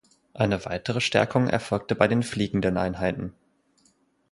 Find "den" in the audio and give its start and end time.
2.07-2.23